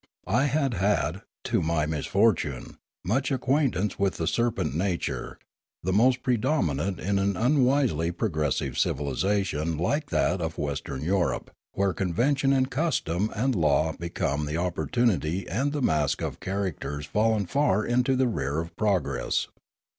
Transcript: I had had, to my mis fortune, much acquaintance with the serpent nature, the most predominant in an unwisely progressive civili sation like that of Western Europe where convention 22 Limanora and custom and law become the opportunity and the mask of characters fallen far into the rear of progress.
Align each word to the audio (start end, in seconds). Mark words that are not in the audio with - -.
I 0.25 0.45
had 0.45 0.73
had, 0.73 1.21
to 1.43 1.61
my 1.61 1.85
mis 1.85 2.07
fortune, 2.07 2.77
much 3.05 3.31
acquaintance 3.31 3.99
with 3.99 4.17
the 4.17 4.25
serpent 4.25 4.73
nature, 4.75 5.37
the 5.83 5.93
most 5.93 6.23
predominant 6.23 6.99
in 6.99 7.19
an 7.19 7.37
unwisely 7.37 8.11
progressive 8.11 8.79
civili 8.79 9.13
sation 9.13 9.79
like 9.79 10.09
that 10.09 10.41
of 10.41 10.57
Western 10.57 11.03
Europe 11.03 11.51
where 11.73 11.93
convention 11.93 12.49
22 12.49 12.49
Limanora 12.49 12.57
and 12.57 12.71
custom 12.71 13.31
and 13.35 13.53
law 13.55 13.93
become 13.93 14.47
the 14.47 14.57
opportunity 14.57 15.47
and 15.47 15.71
the 15.71 15.83
mask 15.83 16.23
of 16.23 16.39
characters 16.39 17.05
fallen 17.05 17.45
far 17.45 17.85
into 17.85 18.15
the 18.15 18.27
rear 18.27 18.59
of 18.59 18.75
progress. 18.75 19.49